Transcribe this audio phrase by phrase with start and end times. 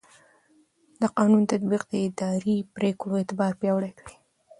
[1.01, 4.15] د قانون تطبیق د اداري پرېکړو اعتبار پیاوړی کوي.